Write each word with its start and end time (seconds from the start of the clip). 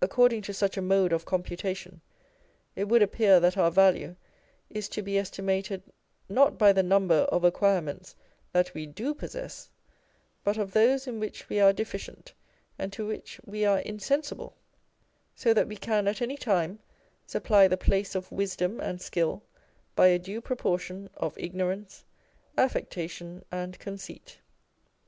Accord 0.00 0.32
ing 0.32 0.42
to 0.42 0.54
such 0.54 0.76
a 0.76 0.80
mode 0.80 1.12
of 1.12 1.24
computation, 1.24 2.02
it 2.76 2.88
would 2.88 3.02
appear 3.02 3.40
that 3.40 3.58
our 3.58 3.72
value 3.72 4.14
is 4.68 4.88
to 4.90 5.02
be 5.02 5.18
estimated 5.18 5.82
not 6.28 6.56
by 6.56 6.72
the 6.72 6.84
number 6.84 7.22
of 7.32 7.42
acquire 7.42 7.80
ments 7.82 8.14
that 8.52 8.72
we 8.74 8.86
do 8.86 9.12
possess, 9.12 9.68
but 10.44 10.56
of 10.56 10.70
those 10.70 11.08
in 11.08 11.18
which 11.18 11.48
we 11.48 11.58
are 11.58 11.72
deficient 11.72 12.32
and 12.78 12.92
to 12.92 13.04
which 13.04 13.40
we 13.44 13.64
are 13.64 13.80
insensible: 13.80 14.50
â€" 14.50 14.52
so 15.34 15.52
that 15.52 15.66
we 15.66 15.74
can 15.76 16.06
at 16.06 16.22
any 16.22 16.36
time 16.36 16.78
supply 17.26 17.66
the 17.66 17.76
place 17.76 18.14
of 18.14 18.30
wisdom 18.30 18.78
and 18.78 19.02
skill 19.02 19.42
by 19.96 20.06
a 20.06 20.18
due 20.20 20.40
proportion 20.40 21.10
of 21.16 21.36
ignorance, 21.36 22.04
affectation, 22.56 23.44
and 23.50 23.80
conceit. 23.80 24.38